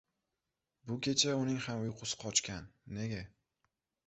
[0.91, 2.67] Bu kecha uning ham uyqusi qochgan.
[2.97, 3.23] Nega?